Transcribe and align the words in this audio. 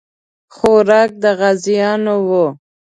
خوراک 0.55 1.11
د 1.23 1.25
غازیانو 1.39 2.15
وو. 2.29 2.45